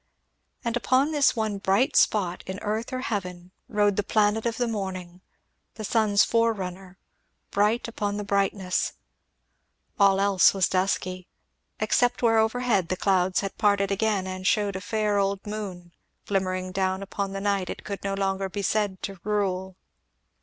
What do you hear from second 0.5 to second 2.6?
And upon this one bright spot in